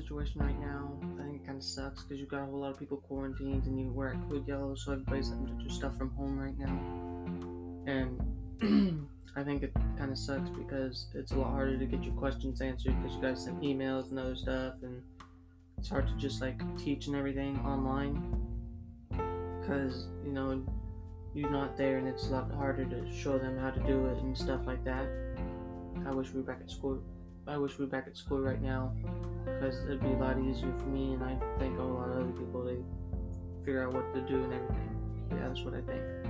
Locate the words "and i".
7.86-9.42, 31.14-31.38